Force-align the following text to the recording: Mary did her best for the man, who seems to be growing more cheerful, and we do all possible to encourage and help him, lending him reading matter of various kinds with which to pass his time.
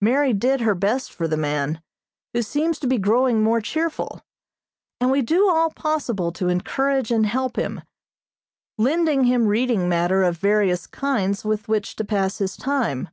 Mary 0.00 0.32
did 0.32 0.62
her 0.62 0.74
best 0.74 1.12
for 1.12 1.28
the 1.28 1.36
man, 1.36 1.80
who 2.32 2.42
seems 2.42 2.80
to 2.80 2.88
be 2.88 2.98
growing 2.98 3.44
more 3.44 3.60
cheerful, 3.60 4.24
and 5.00 5.08
we 5.08 5.22
do 5.22 5.48
all 5.48 5.70
possible 5.70 6.32
to 6.32 6.48
encourage 6.48 7.12
and 7.12 7.26
help 7.26 7.54
him, 7.54 7.82
lending 8.76 9.22
him 9.22 9.46
reading 9.46 9.88
matter 9.88 10.24
of 10.24 10.36
various 10.36 10.84
kinds 10.88 11.44
with 11.44 11.68
which 11.68 11.94
to 11.94 12.04
pass 12.04 12.38
his 12.38 12.56
time. 12.56 13.08